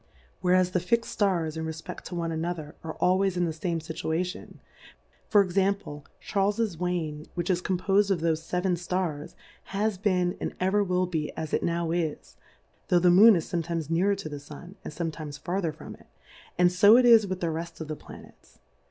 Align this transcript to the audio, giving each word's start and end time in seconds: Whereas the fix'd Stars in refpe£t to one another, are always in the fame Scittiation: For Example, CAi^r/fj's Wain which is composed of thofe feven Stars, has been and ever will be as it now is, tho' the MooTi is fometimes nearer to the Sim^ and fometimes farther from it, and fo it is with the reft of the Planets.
Whereas 0.41 0.71
the 0.71 0.79
fix'd 0.79 1.11
Stars 1.11 1.55
in 1.55 1.63
refpe£t 1.65 2.01
to 2.05 2.15
one 2.15 2.31
another, 2.31 2.73
are 2.83 2.95
always 2.95 3.37
in 3.37 3.45
the 3.45 3.53
fame 3.53 3.77
Scittiation: 3.79 4.55
For 5.29 5.41
Example, 5.43 6.07
CAi^r/fj's 6.27 6.79
Wain 6.79 7.27
which 7.35 7.51
is 7.51 7.61
composed 7.61 8.09
of 8.09 8.21
thofe 8.21 8.41
feven 8.51 8.79
Stars, 8.79 9.35
has 9.65 9.99
been 9.99 10.37
and 10.41 10.55
ever 10.59 10.83
will 10.83 11.05
be 11.05 11.31
as 11.37 11.53
it 11.53 11.61
now 11.61 11.91
is, 11.91 12.35
tho' 12.87 12.97
the 12.97 13.09
MooTi 13.09 13.35
is 13.35 13.45
fometimes 13.51 13.91
nearer 13.91 14.15
to 14.15 14.27
the 14.27 14.37
Sim^ 14.37 14.73
and 14.83 14.91
fometimes 14.91 15.37
farther 15.39 15.71
from 15.71 15.93
it, 15.93 16.07
and 16.57 16.73
fo 16.73 16.97
it 16.97 17.05
is 17.05 17.27
with 17.27 17.39
the 17.39 17.51
reft 17.51 17.79
of 17.79 17.87
the 17.87 17.95
Planets. 17.95 18.57